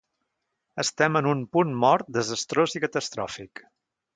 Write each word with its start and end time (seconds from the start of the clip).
Estem 0.83 1.19
en 1.19 1.27
un 1.33 1.43
punt 1.57 1.75
mort 1.83 2.09
desastrós 2.17 2.77
i 2.81 2.85
catastròfic. 2.87 3.67